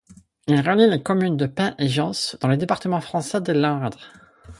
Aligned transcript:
Il 0.47 0.59
relie 0.61 0.89
les 0.89 1.03
communes 1.03 1.37
de 1.37 1.45
Pey 1.45 1.75
et 1.77 1.87
Josse, 1.87 2.35
dans 2.41 2.47
le 2.47 2.57
département 2.57 3.01
français 3.01 3.39
des 3.39 3.53
Landes. 3.53 3.93